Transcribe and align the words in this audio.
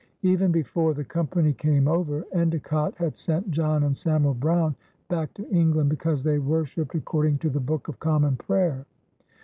Even 0.23 0.51
before 0.51 0.95
the 0.95 1.03
company 1.03 1.53
came 1.53 1.87
over, 1.87 2.25
Endecott 2.33 2.95
had 2.95 3.15
sent 3.15 3.51
John 3.51 3.83
and 3.83 3.95
Samuel 3.95 4.33
Browne 4.33 4.73
back 5.09 5.31
to 5.35 5.47
England 5.51 5.89
because 5.91 6.23
they 6.23 6.39
worshiped 6.39 6.95
according 6.95 7.37
to 7.37 7.51
the 7.51 7.59
Book 7.59 7.87
of 7.87 7.99
Common 7.99 8.35
Prayer. 8.35 8.87